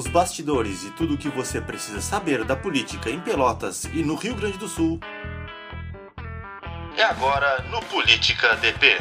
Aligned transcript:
Os 0.00 0.06
bastidores 0.06 0.82
e 0.84 0.90
tudo 0.92 1.12
o 1.12 1.18
que 1.18 1.28
você 1.28 1.60
precisa 1.60 2.00
saber 2.00 2.42
da 2.42 2.56
política 2.56 3.10
em 3.10 3.20
Pelotas 3.20 3.84
e 3.84 4.02
no 4.02 4.14
Rio 4.14 4.34
Grande 4.34 4.56
do 4.56 4.66
Sul. 4.66 4.98
É 6.96 7.02
agora 7.02 7.62
no 7.70 7.82
Política 7.82 8.56
DP. 8.56 8.96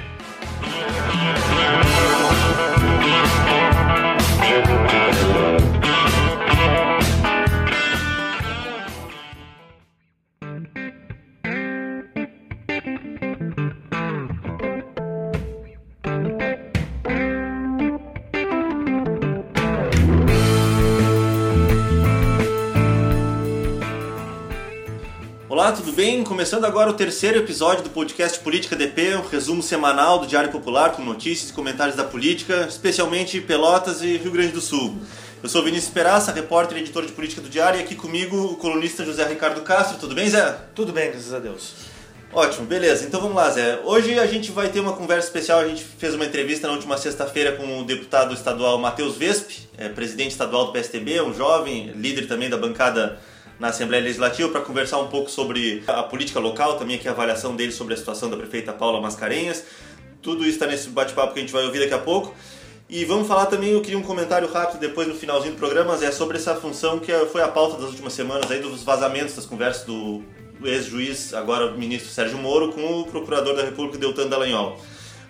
Olá, 25.70 25.78
tudo 25.78 25.92
bem? 25.92 26.24
Começando 26.24 26.66
agora 26.66 26.90
o 26.90 26.96
terceiro 26.96 27.38
episódio 27.38 27.84
do 27.84 27.92
podcast 27.92 28.40
Política 28.40 28.76
DP, 28.76 29.18
um 29.18 29.28
resumo 29.28 29.62
semanal 29.62 30.18
do 30.18 30.26
Diário 30.26 30.50
Popular 30.52 30.94
com 30.94 31.04
notícias 31.04 31.52
e 31.52 31.54
comentários 31.54 31.96
da 31.96 32.04
política, 32.04 32.66
especialmente 32.68 33.40
Pelotas 33.40 34.02
e 34.02 34.18
Rio 34.18 34.32
Grande 34.32 34.52
do 34.52 34.62
Sul. 34.62 34.98
Eu 35.44 35.48
sou 35.48 35.64
Vinícius 35.64 35.94
Peraça, 35.94 36.32
repórter 36.32 36.76
e 36.76 36.82
editor 36.82 37.06
de 37.06 37.12
política 37.12 37.40
do 37.40 37.50
Diário, 37.50 37.80
e 37.80 37.84
aqui 37.84 37.94
comigo 37.94 38.36
o 38.46 38.56
colunista 38.56 39.06
José 39.06 39.28
Ricardo 39.28 39.62
Castro. 39.62 40.00
Tudo 40.00 40.16
bem, 40.16 40.28
Zé? 40.28 40.58
Tudo 40.74 40.92
bem, 40.92 41.12
graças 41.12 41.36
a 41.36 41.38
Deus. 41.38 41.76
Ótimo, 42.34 42.66
beleza. 42.66 43.06
Então 43.06 43.22
vamos 43.22 43.36
lá, 43.36 43.52
Zé. 43.52 43.80
Hoje 43.86 44.18
a 44.18 44.26
gente 44.26 44.52
vai 44.52 44.70
ter 44.70 44.80
uma 44.80 44.94
conversa 44.94 45.28
especial. 45.28 45.60
A 45.60 45.68
gente 45.68 45.84
fez 45.84 46.16
uma 46.16 46.26
entrevista 46.26 46.66
na 46.66 46.74
última 46.74 46.98
sexta-feira 46.98 47.52
com 47.52 47.82
o 47.82 47.84
deputado 47.84 48.34
estadual 48.34 48.80
Matheus 48.80 49.18
Vesp, 49.18 49.68
é, 49.78 49.88
presidente 49.88 50.32
estadual 50.32 50.66
do 50.66 50.72
PSTB, 50.72 51.22
um 51.22 51.34
jovem, 51.34 51.92
líder 51.92 52.28
também 52.28 52.50
da 52.50 52.58
bancada 52.58 53.20
na 53.60 53.68
Assembleia 53.68 54.02
Legislativa 54.04 54.48
para 54.50 54.62
conversar 54.62 55.00
um 55.00 55.08
pouco 55.08 55.30
sobre 55.30 55.84
a 55.86 56.02
política 56.02 56.40
local, 56.40 56.78
também 56.78 56.96
aqui 56.96 57.08
a 57.08 57.12
avaliação 57.12 57.56
dele 57.56 57.72
sobre 57.72 57.94
a 57.94 57.98
situação 57.98 58.30
da 58.30 58.38
prefeita 58.38 58.72
Paula 58.72 59.02
Mascarenhas. 59.02 59.66
Tudo 60.22 60.44
isso 60.44 60.52
está 60.52 60.66
nesse 60.66 60.90
bate-papo 60.90 61.34
que 61.34 61.40
a 61.40 61.42
gente 61.42 61.52
vai 61.52 61.66
ouvir 61.66 61.80
daqui 61.80 61.94
a 61.94 62.00
pouco. 62.00 62.34
E 62.90 63.06
vamos 63.06 63.28
falar 63.28 63.46
também, 63.46 63.72
eu 63.72 63.82
queria 63.82 64.00
um 64.00 64.04
comentário 64.04 64.52
rápido 64.52 64.80
depois 64.80 65.08
no 65.08 65.14
finalzinho 65.14 65.54
do 65.54 65.60
programa, 65.60 65.94
é 66.04 66.12
sobre 66.12 66.38
essa 66.38 66.56
função 66.56 66.98
que 66.98 67.12
foi 67.28 67.42
a 67.44 67.48
pauta 67.48 67.78
das 67.78 67.90
últimas 67.92 68.14
semanas 68.14 68.50
aí 68.50 68.60
dos 68.62 68.82
vazamentos 68.82 69.36
das 69.36 69.46
conversas 69.46 69.86
do 69.86 70.24
ex-juiz, 70.64 71.34
agora 71.34 71.72
ministro 71.72 72.10
Sérgio 72.10 72.38
Moro, 72.38 72.72
com 72.72 73.02
o 73.02 73.06
procurador 73.06 73.56
da 73.56 73.64
República, 73.64 73.98
Deltan 73.98 74.28
Dallagnol. 74.28 74.80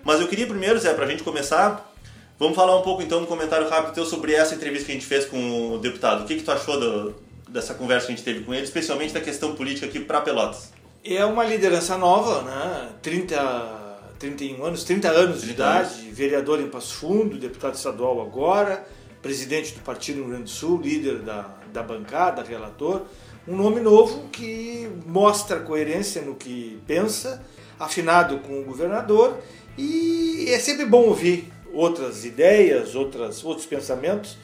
Mas 0.06 0.22
eu 0.22 0.28
queria 0.28 0.48
primeiro, 0.48 0.80
Zé, 0.80 0.94
para 0.94 1.06
a 1.06 1.08
gente 1.10 1.22
começar, 1.22 1.94
vamos 2.40 2.56
falar 2.56 2.78
um 2.78 2.82
pouco 2.82 3.02
então, 3.02 3.22
um 3.22 3.26
comentário 3.26 3.68
rápido 3.68 3.94
teu 3.94 4.06
sobre 4.06 4.34
essa 4.34 4.56
entrevista 4.56 4.86
que 4.86 4.92
a 4.94 4.96
gente 4.96 5.06
fez 5.06 5.26
com 5.26 5.74
o 5.74 5.78
deputado. 5.80 6.24
O 6.24 6.26
que, 6.26 6.38
que 6.38 6.44
tu 6.44 6.52
achou 6.52 6.80
do, 6.80 7.16
dessa 7.50 7.74
conversa 7.74 8.08
que 8.08 8.14
a 8.14 8.16
gente 8.16 8.26
teve 8.26 8.44
com 8.44 8.54
ele, 8.54 8.64
especialmente 8.64 9.14
da 9.14 9.22
questão 9.22 9.56
política 9.56 9.88
aqui 9.88 10.00
para 10.00 10.22
Pelotas? 10.22 10.72
É 11.04 11.24
uma 11.26 11.44
liderança 11.44 11.98
nova, 11.98 12.44
né? 12.44 12.90
30, 13.02 13.90
31 14.20 14.64
anos, 14.64 14.84
30 14.84 15.10
anos 15.10 15.38
30 15.38 15.46
de 15.46 15.52
idade, 15.52 15.94
anos. 16.02 16.18
vereador 16.18 16.60
em 16.60 16.70
Passo 16.70 16.96
Fundo, 16.96 17.38
deputado 17.38 17.76
estadual 17.76 18.22
agora, 18.22 18.86
presidente 19.22 19.74
do 19.74 19.82
Partido 19.82 20.18
no 20.18 20.24
Rio 20.24 20.32
Grande 20.32 20.46
do 20.46 20.50
Sul, 20.50 20.80
líder 20.82 21.20
da, 21.20 21.56
da 21.74 21.82
bancada, 21.82 22.44
relator. 22.44 23.04
Um 23.48 23.56
nome 23.56 23.80
novo 23.80 24.30
que 24.30 24.90
mostra 25.06 25.60
coerência 25.60 26.22
no 26.22 26.36
que 26.36 26.80
pensa, 26.86 27.42
afinado 27.80 28.40
com 28.40 28.60
o 28.60 28.64
governador, 28.64 29.38
e 29.78 30.46
é 30.50 30.60
sempre 30.60 30.86
bom 30.86 31.04
ouvir 31.08 31.52
outras 31.74 32.26
ideias, 32.26 32.96
outras, 32.96 33.44
outros 33.44 33.66
pensamentos. 33.66 34.38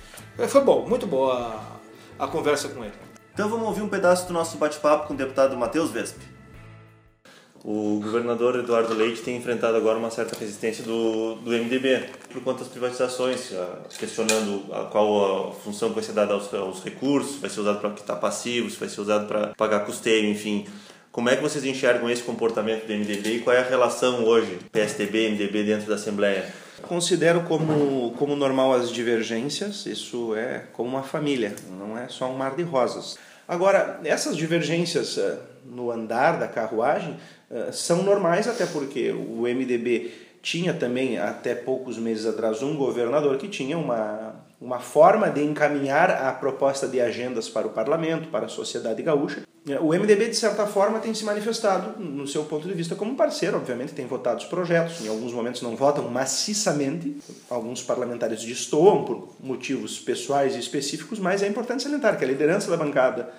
Foi 0.48 0.62
bom, 0.62 0.88
muito 0.88 1.06
boa 1.06 1.75
a 2.18 2.28
conversa 2.28 2.70
com 2.70 2.84
ele. 2.84 2.94
Então 3.34 3.50
vamos 3.50 3.68
ouvir 3.68 3.82
um 3.82 3.90
pedaço 3.90 4.28
do 4.28 4.34
nosso 4.34 4.58
bate-papo 4.58 5.08
com 5.08 5.14
o 5.14 5.18
deputado 5.18 5.58
Matheus 5.58 5.92
Vesp. 5.92 6.18
O 7.68 8.00
governador 8.00 8.60
Eduardo 8.60 8.94
Leite 8.94 9.24
tem 9.24 9.36
enfrentado 9.38 9.76
agora 9.76 9.98
uma 9.98 10.12
certa 10.12 10.38
resistência 10.40 10.84
do, 10.84 11.36
do 11.36 11.50
MDB 11.50 12.12
por 12.32 12.44
conta 12.44 12.60
das 12.60 12.68
privatizações, 12.68 13.52
questionando 13.98 14.72
a, 14.72 14.84
qual 14.84 15.50
a 15.50 15.52
função 15.52 15.90
que 15.90 15.96
vai 15.96 16.04
ser 16.04 16.12
dada 16.12 16.36
aos, 16.36 16.54
aos 16.54 16.84
recursos, 16.84 17.38
vai 17.38 17.50
ser 17.50 17.62
usado 17.62 17.80
para 17.80 17.90
quitar 17.90 18.20
passivos, 18.20 18.76
vai 18.76 18.88
ser 18.88 19.02
usado 19.02 19.28
para 19.28 19.48
pagar 19.58 19.80
custeio, 19.80 20.30
enfim. 20.30 20.68
Como 21.12 21.28
é 21.28 21.36
que 21.36 21.42
vocês 21.42 21.66
enxergam 21.66 22.08
esse 22.08 22.22
comportamento 22.22 22.86
do 22.86 22.94
MDB 22.94 23.38
e 23.38 23.40
qual 23.40 23.56
é 23.56 23.62
a 23.62 23.68
relação 23.68 24.24
hoje 24.26 24.60
PSDB 24.72 25.32
MDB 25.32 25.64
dentro 25.64 25.88
da 25.88 25.96
Assembleia? 25.96 26.46
Considero 26.82 27.44
como, 27.44 28.12
como 28.18 28.36
normal 28.36 28.74
as 28.74 28.92
divergências, 28.92 29.86
isso 29.86 30.36
é 30.36 30.66
como 30.74 30.90
uma 30.90 31.04
família, 31.04 31.56
não 31.80 31.98
é 31.98 32.08
só 32.08 32.30
um 32.30 32.36
mar 32.36 32.56
de 32.56 32.64
rosas. 32.64 33.18
Agora, 33.48 34.00
essas 34.04 34.36
divergências 34.36 35.18
uh, 35.18 35.38
no 35.66 35.92
andar 35.92 36.40
da 36.40 36.48
carruagem 36.48 37.16
uh, 37.50 37.72
são 37.72 38.04
normais, 38.04 38.48
até 38.48 38.66
porque 38.66 39.12
o 39.12 39.44
MDB 39.44 40.12
tinha 40.42 40.74
também, 40.74 41.18
até 41.18 41.56
poucos 41.56 41.98
meses 41.98 42.26
atrás, 42.26 42.62
um 42.62 42.76
governador 42.76 43.38
que 43.38 43.48
tinha 43.48 43.78
uma, 43.78 44.36
uma 44.60 44.80
forma 44.80 45.30
de 45.30 45.44
encaminhar 45.44 46.12
a 46.12 46.32
proposta 46.32 46.88
de 46.88 47.02
agendas 47.02 47.50
para 47.50 47.68
o 47.68 47.72
parlamento, 47.72 48.30
para 48.30 48.46
a 48.46 48.50
sociedade 48.50 49.02
gaúcha, 49.02 49.44
o 49.82 49.88
MDB, 49.94 50.30
de 50.30 50.36
certa 50.36 50.68
forma, 50.68 51.00
tem 51.00 51.12
se 51.14 51.26
manifestado, 51.26 52.00
no 52.00 52.28
seu 52.28 52.44
ponto 52.44 52.68
de 52.68 52.74
vista, 52.76 52.94
como 52.94 53.16
parceiro, 53.16 53.58
obviamente, 53.58 53.94
tem 53.94 54.06
votado 54.06 54.38
os 54.38 54.46
projetos, 54.46 55.04
em 55.04 55.08
alguns 55.08 55.34
momentos 55.34 55.64
não 55.64 55.76
votam 55.76 56.08
maciçamente, 56.08 57.18
alguns 57.50 57.82
parlamentares 57.82 58.44
destoam 58.44 59.04
por 59.04 59.30
motivos 59.40 59.98
pessoais 59.98 60.56
e 60.56 60.60
específicos, 60.60 61.18
mas 61.18 61.42
é 61.42 61.48
importante 61.48 61.82
salientar 61.82 62.16
que 62.16 62.24
a 62.24 62.28
liderança 62.28 62.70
da 62.70 62.78
bancada 62.78 63.34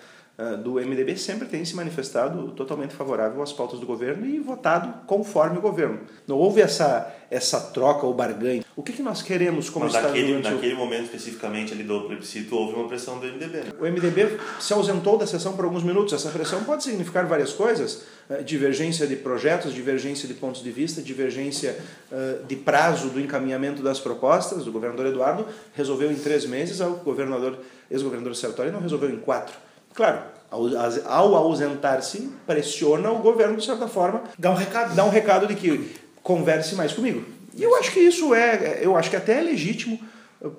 do 0.62 0.74
MDB 0.74 1.16
sempre 1.16 1.48
tem 1.48 1.64
se 1.64 1.74
manifestado 1.74 2.48
totalmente 2.52 2.94
favorável 2.94 3.42
às 3.42 3.54
pautas 3.54 3.80
do 3.80 3.86
governo 3.86 4.26
e 4.26 4.38
votado 4.38 5.06
conforme 5.06 5.56
o 5.56 5.62
governo. 5.62 6.00
Não 6.26 6.36
houve 6.36 6.60
essa, 6.60 7.10
essa 7.30 7.58
troca 7.58 8.04
ou 8.04 8.12
barganha. 8.12 8.62
O 8.76 8.82
que, 8.82 8.92
que 8.92 9.02
nós 9.02 9.22
queremos 9.22 9.70
como 9.70 9.86
Mas 9.86 9.94
Estado 9.94 10.08
naquele, 10.08 10.38
naquele 10.38 10.74
momento 10.74 11.04
especificamente 11.04 11.72
ali 11.72 11.82
do 11.82 12.02
plebiscito 12.02 12.54
houve 12.54 12.74
uma 12.74 12.86
pressão 12.86 13.18
do 13.18 13.26
MDB. 13.26 13.58
Né? 13.58 13.72
O 13.80 13.84
MDB 13.84 14.38
se 14.60 14.74
ausentou 14.74 15.16
da 15.16 15.26
sessão 15.26 15.56
por 15.56 15.64
alguns 15.64 15.82
minutos. 15.82 16.12
Essa 16.12 16.28
pressão 16.28 16.62
pode 16.64 16.84
significar 16.84 17.24
várias 17.24 17.54
coisas: 17.54 18.04
uh, 18.28 18.44
divergência 18.44 19.06
de 19.06 19.16
projetos, 19.16 19.72
divergência 19.72 20.28
de 20.28 20.34
pontos 20.34 20.62
de 20.62 20.70
vista, 20.70 21.00
divergência 21.00 21.78
uh, 22.12 22.44
de 22.44 22.56
prazo 22.56 23.08
do 23.08 23.18
encaminhamento 23.18 23.82
das 23.82 23.98
propostas. 23.98 24.66
O 24.66 24.72
governador 24.72 25.06
Eduardo 25.06 25.46
resolveu 25.74 26.12
em 26.12 26.16
três 26.16 26.44
meses, 26.44 26.80
o 26.80 26.90
governador 26.96 27.58
ex-governador 27.90 28.36
Sartori 28.36 28.70
não 28.70 28.80
resolveu 28.80 29.08
em 29.08 29.16
quatro. 29.16 29.65
Claro, 29.96 30.20
ao 30.50 31.34
ausentar-se, 31.34 32.30
pressiona 32.46 33.10
o 33.10 33.18
governo, 33.18 33.56
de 33.56 33.64
certa 33.64 33.88
forma, 33.88 34.24
dá 34.38 34.50
um 34.50 34.54
recado, 34.54 34.94
dá 34.94 35.02
um 35.02 35.08
recado 35.08 35.46
de 35.46 35.54
que 35.54 35.96
converse 36.22 36.74
mais 36.74 36.92
comigo. 36.92 37.24
E 37.54 37.62
eu 37.62 37.74
acho 37.76 37.90
que 37.90 38.00
isso 38.00 38.34
é, 38.34 38.80
eu 38.82 38.94
acho 38.94 39.08
que 39.08 39.16
até 39.16 39.38
é 39.38 39.40
legítimo, 39.40 39.98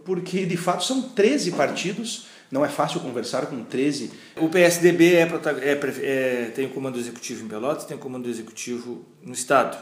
porque 0.03 0.43
de 0.43 0.57
fato 0.57 0.83
são 0.83 1.03
13 1.09 1.51
partidos, 1.51 2.25
não 2.49 2.65
é 2.65 2.67
fácil 2.67 2.99
conversar 2.99 3.45
com 3.45 3.63
13. 3.63 4.11
O 4.37 4.49
PSDB 4.49 5.13
é, 5.13 5.21
é, 5.21 5.79
é, 6.01 6.51
tem 6.55 6.65
o 6.65 6.69
comando 6.69 6.97
executivo 6.97 7.45
em 7.45 7.47
Pelotas, 7.47 7.85
tem 7.85 7.95
o 7.95 7.99
comando 7.99 8.27
executivo 8.27 9.05
no 9.21 9.33
Estado. 9.33 9.77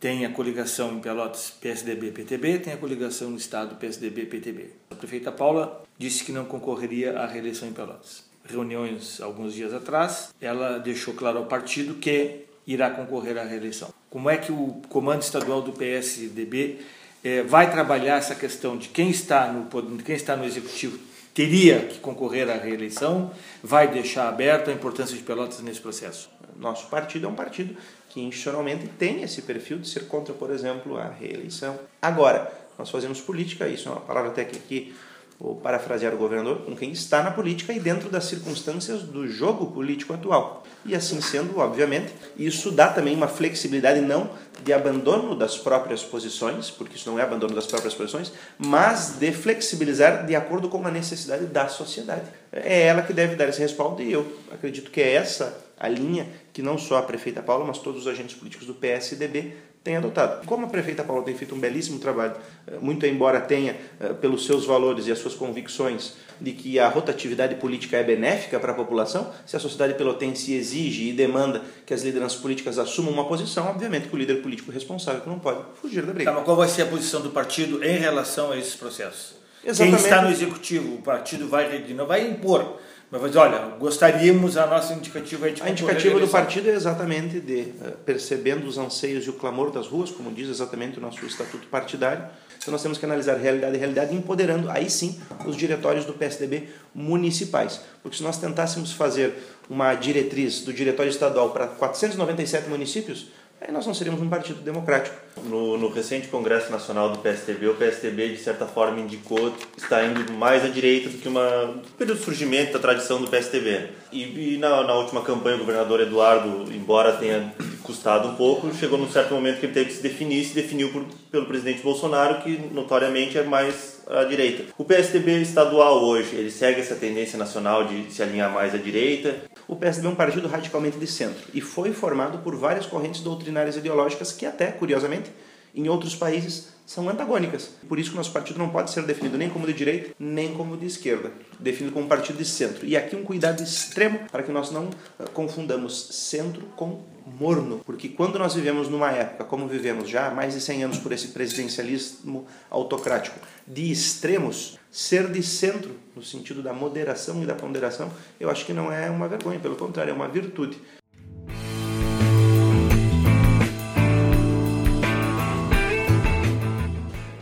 Tem 0.00 0.24
a 0.24 0.30
coligação 0.30 0.94
em 0.94 1.00
Pelotas 1.00 1.52
PSDB-PTB, 1.60 2.60
tem 2.60 2.72
a 2.72 2.76
coligação 2.76 3.30
no 3.30 3.36
Estado 3.36 3.76
PSDB-PTB. 3.76 4.70
A 4.90 4.94
prefeita 4.94 5.30
Paula 5.30 5.84
disse 5.98 6.24
que 6.24 6.32
não 6.32 6.44
concorreria 6.44 7.18
à 7.18 7.26
reeleição 7.26 7.68
em 7.68 7.72
Pelotas 7.72 8.27
reuniões 8.48 9.20
alguns 9.20 9.54
dias 9.54 9.72
atrás, 9.74 10.34
ela 10.40 10.78
deixou 10.78 11.14
claro 11.14 11.38
ao 11.38 11.46
partido 11.46 11.94
que 11.94 12.44
irá 12.66 12.90
concorrer 12.90 13.38
à 13.38 13.44
reeleição. 13.44 13.92
Como 14.10 14.28
é 14.28 14.36
que 14.36 14.52
o 14.52 14.80
comando 14.88 15.22
estadual 15.22 15.62
do 15.62 15.72
PSDB 15.72 16.78
é, 17.24 17.42
vai 17.42 17.70
trabalhar 17.70 18.16
essa 18.16 18.34
questão 18.34 18.76
de 18.76 18.88
quem 18.88 19.10
está 19.10 19.52
no 19.52 19.68
quem 19.98 20.14
está 20.14 20.36
no 20.36 20.44
executivo 20.44 20.98
teria 21.34 21.80
que 21.80 22.00
concorrer 22.00 22.50
à 22.50 22.54
reeleição, 22.54 23.30
vai 23.62 23.86
deixar 23.86 24.28
aberto 24.28 24.70
a 24.70 24.72
importância 24.72 25.16
de 25.16 25.22
Pelotas 25.22 25.60
nesse 25.60 25.80
processo? 25.80 26.28
Nosso 26.56 26.88
partido 26.88 27.26
é 27.26 27.30
um 27.30 27.34
partido 27.34 27.76
que 28.10 28.20
institucionalmente 28.20 28.88
tem 28.98 29.22
esse 29.22 29.42
perfil 29.42 29.78
de 29.78 29.88
ser 29.88 30.08
contra, 30.08 30.34
por 30.34 30.50
exemplo, 30.50 30.96
a 30.96 31.08
reeleição. 31.08 31.78
Agora, 32.02 32.52
nós 32.76 32.90
fazemos 32.90 33.20
política, 33.20 33.68
isso 33.68 33.88
é 33.88 33.92
uma 33.92 34.00
palavra 34.00 34.30
até 34.30 34.44
que 34.44 34.56
aqui 34.56 34.94
vou 35.40 35.54
parafrasear 35.54 36.12
o 36.12 36.18
governador, 36.18 36.62
com 36.64 36.74
quem 36.74 36.90
está 36.90 37.22
na 37.22 37.30
política 37.30 37.72
e 37.72 37.78
dentro 37.78 38.10
das 38.10 38.24
circunstâncias 38.24 39.02
do 39.02 39.28
jogo 39.28 39.66
político 39.70 40.12
atual. 40.12 40.64
E 40.84 40.94
assim 40.94 41.20
sendo, 41.20 41.58
obviamente, 41.58 42.12
isso 42.36 42.72
dá 42.72 42.88
também 42.88 43.14
uma 43.14 43.28
flexibilidade 43.28 44.00
não 44.00 44.30
de 44.64 44.72
abandono 44.72 45.36
das 45.36 45.56
próprias 45.56 46.02
posições, 46.02 46.70
porque 46.70 46.96
isso 46.96 47.08
não 47.08 47.18
é 47.18 47.22
abandono 47.22 47.54
das 47.54 47.66
próprias 47.66 47.94
posições, 47.94 48.32
mas 48.58 49.16
de 49.18 49.30
flexibilizar 49.30 50.26
de 50.26 50.34
acordo 50.34 50.68
com 50.68 50.84
a 50.84 50.90
necessidade 50.90 51.46
da 51.46 51.68
sociedade. 51.68 52.28
É 52.52 52.86
ela 52.86 53.02
que 53.02 53.12
deve 53.12 53.36
dar 53.36 53.48
esse 53.48 53.60
respaldo 53.60 54.02
e 54.02 54.12
eu 54.12 54.26
acredito 54.50 54.90
que 54.90 55.00
é 55.00 55.14
essa 55.14 55.67
a 55.78 55.88
linha 55.88 56.26
que 56.52 56.62
não 56.62 56.76
só 56.76 56.98
a 56.98 57.02
prefeita 57.02 57.42
Paula, 57.42 57.64
mas 57.64 57.78
todos 57.78 58.02
os 58.02 58.06
agentes 58.06 58.36
políticos 58.36 58.66
do 58.66 58.74
PSDB 58.74 59.54
tem 59.82 59.96
adotado. 59.96 60.44
Como 60.46 60.66
a 60.66 60.68
prefeita 60.68 61.02
Paula 61.04 61.22
tem 61.22 61.34
feito 61.34 61.54
um 61.54 61.58
belíssimo 61.58 61.98
trabalho, 61.98 62.34
eh, 62.66 62.76
muito 62.80 63.06
embora 63.06 63.40
tenha, 63.40 63.76
eh, 64.00 64.12
pelos 64.12 64.44
seus 64.44 64.66
valores 64.66 65.06
e 65.06 65.12
as 65.12 65.18
suas 65.18 65.34
convicções, 65.34 66.14
de 66.40 66.52
que 66.52 66.78
a 66.78 66.88
rotatividade 66.88 67.54
política 67.54 67.96
é 67.96 68.02
benéfica 68.02 68.60
para 68.60 68.72
a 68.72 68.74
população, 68.74 69.32
se 69.46 69.56
a 69.56 69.58
sociedade 69.58 69.94
pelotense 69.94 70.52
exige 70.52 71.08
e 71.08 71.12
demanda 71.12 71.62
que 71.86 71.94
as 71.94 72.02
lideranças 72.02 72.38
políticas 72.38 72.78
assumam 72.78 73.12
uma 73.12 73.26
posição, 73.26 73.66
obviamente 73.66 74.08
que 74.08 74.14
o 74.14 74.18
líder 74.18 74.42
político 74.42 74.70
responsável 74.70 75.22
não 75.26 75.38
pode 75.38 75.60
fugir 75.80 76.04
da 76.04 76.12
briga. 76.12 76.30
Tá, 76.30 76.36
mas 76.36 76.44
qual 76.44 76.56
vai 76.56 76.68
ser 76.68 76.82
a 76.82 76.86
posição 76.86 77.20
do 77.20 77.30
partido 77.30 77.82
em 77.82 77.98
relação 77.98 78.52
a 78.52 78.58
esses 78.58 78.74
processos? 78.74 79.38
Exatamente. 79.64 79.96
Quem 79.96 80.04
está 80.04 80.22
no 80.22 80.30
executivo, 80.30 80.94
o 80.94 81.02
partido 81.02 81.48
vai, 81.48 81.84
não 81.88 82.06
vai 82.06 82.26
impor, 82.26 82.78
mas 83.10 83.20
vai 83.20 83.30
dizer, 83.30 83.40
olha, 83.40 83.58
gostaríamos, 83.78 84.56
a 84.56 84.66
nossa 84.66 84.92
indicativa 84.92 85.48
é 85.48 85.52
de 85.52 85.62
A 85.62 85.70
indicativa 85.70 86.20
do 86.20 86.28
partido 86.28 86.68
é 86.68 86.74
exatamente 86.74 87.40
de, 87.40 87.60
eh, 87.60 87.94
percebendo 88.04 88.66
os 88.66 88.76
anseios 88.76 89.24
e 89.26 89.30
o 89.30 89.32
clamor 89.32 89.70
das 89.70 89.86
ruas, 89.86 90.10
como 90.10 90.30
diz 90.30 90.48
exatamente 90.48 90.98
o 90.98 91.00
nosso 91.00 91.24
estatuto 91.24 91.66
partidário, 91.68 92.24
então 92.58 92.72
nós 92.72 92.82
temos 92.82 92.98
que 92.98 93.06
analisar 93.06 93.36
realidade 93.36 93.76
e 93.76 93.78
realidade, 93.78 94.14
empoderando 94.14 94.70
aí 94.70 94.90
sim 94.90 95.18
os 95.46 95.56
diretórios 95.56 96.04
do 96.04 96.12
PSDB 96.12 96.68
municipais. 96.94 97.80
Porque 98.02 98.18
se 98.18 98.22
nós 98.22 98.36
tentássemos 98.38 98.92
fazer 98.92 99.32
uma 99.70 99.94
diretriz 99.94 100.60
do 100.60 100.72
diretório 100.72 101.08
estadual 101.08 101.50
para 101.50 101.66
497 101.66 102.68
municípios, 102.68 103.28
aí 103.60 103.72
nós 103.72 103.86
não 103.86 103.94
seríamos 103.94 104.20
um 104.22 104.28
partido 104.28 104.60
democrático. 104.60 105.16
No, 105.44 105.78
no, 105.78 105.88
recente 105.88 106.28
Congresso 106.28 106.70
Nacional 106.70 107.10
do 107.10 107.18
PSDB, 107.18 107.68
o 107.68 107.74
PSDB, 107.74 108.30
de 108.30 108.38
certa 108.38 108.66
forma, 108.66 109.00
indicou 109.00 109.54
está 109.76 110.04
indo 110.04 110.32
mais 110.32 110.64
à 110.64 110.68
direita 110.68 111.08
do 111.08 111.18
que 111.18 111.28
uma, 111.28 111.66
do 111.66 111.88
período 111.96 112.18
de 112.18 112.24
surgimento 112.24 112.72
da 112.72 112.78
tradição 112.78 113.20
do 113.20 113.28
PSDB. 113.28 113.90
E, 114.10 114.54
e 114.54 114.58
na, 114.58 114.82
na, 114.84 114.94
última 114.94 115.22
campanha, 115.22 115.56
o 115.56 115.60
governador 115.60 116.00
Eduardo, 116.00 116.72
embora 116.72 117.12
tenha 117.12 117.52
custado 117.88 118.28
um 118.28 118.34
pouco, 118.34 118.72
chegou 118.74 118.98
num 118.98 119.08
certo 119.08 119.32
momento 119.32 119.60
que 119.60 119.66
ele 119.66 119.72
teve 119.72 119.86
que 119.86 119.96
se 119.96 120.02
definir, 120.02 120.44
se 120.44 120.54
definiu 120.54 120.92
por, 120.92 121.06
pelo 121.32 121.46
presidente 121.46 121.80
Bolsonaro, 121.80 122.42
que 122.42 122.50
notoriamente 122.70 123.38
é 123.38 123.42
mais 123.42 124.02
à 124.06 124.24
direita. 124.24 124.64
O 124.76 124.84
PSDB 124.84 125.40
estadual 125.40 126.04
hoje, 126.04 126.36
ele 126.36 126.50
segue 126.50 126.82
essa 126.82 126.94
tendência 126.94 127.38
nacional 127.38 127.86
de 127.86 128.12
se 128.12 128.22
alinhar 128.22 128.52
mais 128.52 128.74
à 128.74 128.78
direita? 128.78 129.36
O 129.66 129.74
PSDB 129.74 130.06
é 130.06 130.10
um 130.10 130.14
partido 130.14 130.46
radicalmente 130.48 130.98
de 130.98 131.06
centro 131.06 131.42
e 131.54 131.62
foi 131.62 131.94
formado 131.94 132.38
por 132.38 132.54
várias 132.54 132.84
correntes 132.84 133.22
doutrinárias 133.22 133.76
ideológicas 133.76 134.32
que 134.32 134.44
até, 134.44 134.66
curiosamente, 134.66 135.30
em 135.74 135.88
outros 135.88 136.14
países 136.14 136.68
são 136.88 137.06
antagônicas. 137.06 137.70
Por 137.86 137.98
isso 137.98 138.08
que 138.08 138.16
o 138.16 138.16
nosso 138.16 138.32
partido 138.32 138.58
não 138.58 138.70
pode 138.70 138.90
ser 138.90 139.02
definido 139.02 139.36
nem 139.36 139.50
como 139.50 139.66
de 139.66 139.74
direita, 139.74 140.14
nem 140.18 140.54
como 140.54 140.74
de 140.74 140.86
esquerda. 140.86 141.30
Definido 141.60 141.92
como 141.92 142.08
partido 142.08 142.38
de 142.38 142.46
centro. 142.46 142.86
E 142.86 142.96
aqui 142.96 143.14
um 143.14 143.24
cuidado 143.24 143.62
extremo 143.62 144.20
para 144.32 144.42
que 144.42 144.50
nós 144.50 144.70
não 144.70 144.88
ah, 145.18 145.24
confundamos 145.34 146.08
centro 146.12 146.62
com 146.74 147.02
morno. 147.26 147.82
Porque 147.84 148.08
quando 148.08 148.38
nós 148.38 148.54
vivemos 148.54 148.88
numa 148.88 149.12
época, 149.12 149.44
como 149.44 149.68
vivemos 149.68 150.08
já 150.08 150.28
há 150.28 150.30
mais 150.30 150.54
de 150.54 150.62
100 150.62 150.84
anos 150.84 150.98
por 150.98 151.12
esse 151.12 151.28
presidencialismo 151.28 152.46
autocrático, 152.70 153.38
de 153.66 153.92
extremos, 153.92 154.78
ser 154.90 155.30
de 155.30 155.42
centro, 155.42 155.94
no 156.16 156.22
sentido 156.22 156.62
da 156.62 156.72
moderação 156.72 157.42
e 157.42 157.46
da 157.46 157.54
ponderação, 157.54 158.10
eu 158.40 158.48
acho 158.48 158.64
que 158.64 158.72
não 158.72 158.90
é 158.90 159.10
uma 159.10 159.28
vergonha, 159.28 159.60
pelo 159.60 159.76
contrário, 159.76 160.10
é 160.10 160.14
uma 160.14 160.26
virtude. 160.26 160.80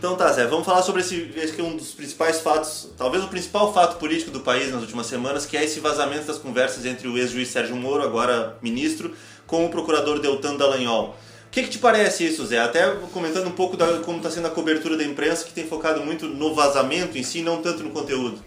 Então 0.07 0.17
tá, 0.17 0.33
Zé, 0.33 0.47
vamos 0.47 0.65
falar 0.65 0.83
sobre 0.83 1.01
esse, 1.01 1.33
esse 1.35 1.53
que 1.53 1.61
é 1.61 1.65
um 1.65 1.75
dos 1.75 1.91
principais 1.91 2.39
fatos, 2.39 2.91
talvez 2.97 3.25
o 3.25 3.27
principal 3.27 3.75
fato 3.75 3.99
político 3.99 4.31
do 4.31 4.39
país 4.39 4.71
nas 4.71 4.81
últimas 4.81 5.09
semanas, 5.09 5.45
que 5.45 5.57
é 5.57 5.65
esse 5.65 5.81
vazamento 5.81 6.27
das 6.27 6.39
conversas 6.39 6.87
entre 6.87 7.09
o 7.09 7.19
ex-juiz 7.19 7.49
Sérgio 7.49 7.75
Moro, 7.75 8.05
agora 8.05 8.57
ministro, 8.63 9.17
com 9.49 9.67
o 9.67 9.69
procurador 9.69 10.21
Deltan 10.21 10.55
Dallagnol. 10.55 11.09
O 11.09 11.51
que, 11.51 11.65
que 11.65 11.71
te 11.71 11.81
parece 11.81 12.25
isso, 12.25 12.47
Zé? 12.47 12.61
Até 12.61 12.89
comentando 13.13 13.49
um 13.49 13.51
pouco 13.51 13.77
da, 13.77 13.99
como 13.99 14.19
está 14.19 14.31
sendo 14.31 14.47
a 14.47 14.51
cobertura 14.51 14.97
da 14.97 15.03
imprensa, 15.03 15.45
que 15.45 15.53
tem 15.53 15.67
focado 15.67 16.01
muito 16.05 16.29
no 16.29 16.55
vazamento 16.55 17.19
em 17.19 17.25
si, 17.25 17.43
não 17.43 17.61
tanto 17.61 17.83
no 17.83 17.91
conteúdo. 17.91 18.39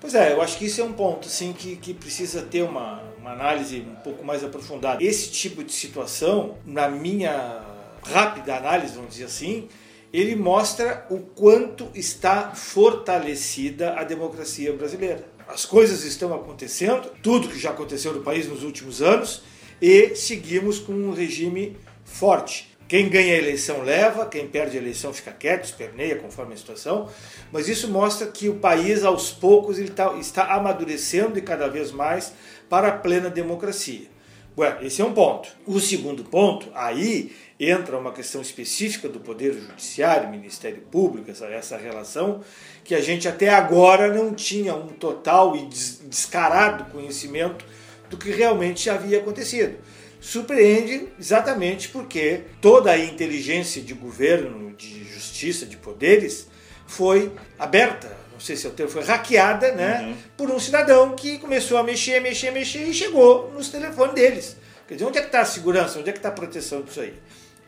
Pois 0.00 0.16
é, 0.16 0.32
eu 0.32 0.42
acho 0.42 0.58
que 0.58 0.64
isso 0.64 0.80
é 0.80 0.84
um 0.84 0.94
ponto 0.94 1.28
sim, 1.28 1.52
que, 1.52 1.76
que 1.76 1.94
precisa 1.94 2.42
ter 2.42 2.62
uma, 2.62 3.00
uma 3.20 3.30
análise 3.30 3.86
um 3.88 4.02
pouco 4.02 4.24
mais 4.24 4.42
aprofundada. 4.42 5.00
Esse 5.00 5.30
tipo 5.30 5.62
de 5.62 5.72
situação, 5.72 6.56
na 6.66 6.88
minha 6.88 7.62
rápida 8.02 8.56
análise, 8.56 8.96
vamos 8.96 9.12
dizer 9.12 9.26
assim, 9.26 9.68
ele 10.14 10.36
mostra 10.36 11.04
o 11.10 11.18
quanto 11.18 11.90
está 11.92 12.54
fortalecida 12.54 13.94
a 13.94 14.04
democracia 14.04 14.72
brasileira. 14.72 15.26
As 15.48 15.66
coisas 15.66 16.04
estão 16.04 16.32
acontecendo, 16.32 17.10
tudo 17.20 17.48
que 17.48 17.58
já 17.58 17.70
aconteceu 17.70 18.14
no 18.14 18.22
país 18.22 18.46
nos 18.46 18.62
últimos 18.62 19.02
anos, 19.02 19.42
e 19.82 20.14
seguimos 20.14 20.78
com 20.78 20.92
um 20.92 21.12
regime 21.12 21.76
forte. 22.04 22.72
Quem 22.86 23.08
ganha 23.08 23.34
a 23.34 23.38
eleição 23.38 23.82
leva, 23.82 24.26
quem 24.26 24.46
perde 24.46 24.78
a 24.78 24.80
eleição 24.80 25.12
fica 25.12 25.32
quieto, 25.32 25.64
esperneia 25.64 26.14
conforme 26.14 26.54
a 26.54 26.58
situação, 26.58 27.08
mas 27.50 27.68
isso 27.68 27.88
mostra 27.88 28.28
que 28.28 28.48
o 28.48 28.60
país, 28.60 29.02
aos 29.02 29.32
poucos, 29.32 29.80
ele 29.80 29.90
tá, 29.90 30.14
está 30.14 30.54
amadurecendo 30.54 31.40
e 31.40 31.42
cada 31.42 31.66
vez 31.66 31.90
mais 31.90 32.32
para 32.70 32.86
a 32.86 32.92
plena 32.92 33.28
democracia. 33.28 34.13
Ué, 34.56 34.78
esse 34.82 35.02
é 35.02 35.04
um 35.04 35.12
ponto. 35.12 35.48
O 35.66 35.80
segundo 35.80 36.22
ponto, 36.22 36.68
aí 36.74 37.34
entra 37.58 37.98
uma 37.98 38.12
questão 38.12 38.40
específica 38.40 39.08
do 39.08 39.18
Poder 39.18 39.52
Judiciário, 39.52 40.30
Ministério 40.30 40.80
Público, 40.92 41.28
essa, 41.28 41.46
essa 41.46 41.76
relação, 41.76 42.40
que 42.84 42.94
a 42.94 43.00
gente 43.00 43.26
até 43.26 43.48
agora 43.48 44.14
não 44.14 44.32
tinha 44.32 44.74
um 44.76 44.88
total 44.88 45.56
e 45.56 45.66
descarado 45.66 46.84
conhecimento 46.92 47.64
do 48.08 48.16
que 48.16 48.30
realmente 48.30 48.88
havia 48.88 49.18
acontecido. 49.18 49.76
Surpreende 50.20 51.08
exatamente 51.18 51.88
porque 51.88 52.42
toda 52.60 52.92
a 52.92 52.98
inteligência 52.98 53.82
de 53.82 53.92
governo, 53.92 54.72
de 54.76 55.04
justiça, 55.04 55.66
de 55.66 55.76
poderes 55.76 56.46
foi 56.86 57.32
aberta, 57.58 58.16
não 58.34 58.40
sei 58.40 58.56
se 58.56 58.66
é 58.66 58.68
o 58.68 58.72
termo, 58.72 58.90
foi 58.90 59.02
hackeada, 59.02 59.72
né, 59.72 60.02
uhum. 60.02 60.16
por 60.36 60.50
um 60.50 60.58
cidadão 60.58 61.14
que 61.14 61.38
começou 61.38 61.78
a 61.78 61.82
mexer, 61.82 62.20
mexer, 62.20 62.50
mexer 62.50 62.82
e 62.82 62.92
chegou 62.92 63.50
nos 63.52 63.68
telefones 63.68 64.14
deles. 64.14 64.56
Quer 64.86 64.94
dizer, 64.94 65.06
onde 65.06 65.18
é 65.18 65.20
que 65.20 65.28
está 65.28 65.40
a 65.40 65.44
segurança? 65.46 65.98
Onde 65.98 66.10
é 66.10 66.12
que 66.12 66.18
está 66.18 66.28
a 66.28 66.32
proteção 66.32 66.82
disso 66.82 67.00
aí? 67.00 67.14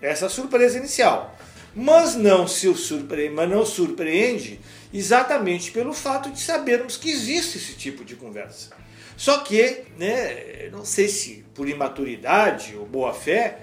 Essa 0.03 0.29
surpresa 0.29 0.77
inicial. 0.77 1.35
Mas 1.75 2.15
não, 2.15 2.47
se 2.49 2.73
surpreende, 2.75 3.35
mas 3.35 3.49
não 3.49 3.65
surpreende 3.65 4.61
exatamente 4.93 5.71
pelo 5.71 5.93
fato 5.93 6.31
de 6.31 6.41
sabermos 6.41 6.97
que 6.97 7.11
existe 7.11 7.59
esse 7.59 7.75
tipo 7.75 8.05
de 8.05 8.17
conversa. 8.17 8.71
Só 9.17 9.39
que, 9.39 9.85
né, 9.99 10.69
não 10.71 10.85
sei 10.85 11.09
se 11.09 11.45
por 11.55 11.69
imaturidade 11.69 12.77
ou 12.77 12.85
boa 12.85 13.15
fé, 13.15 13.61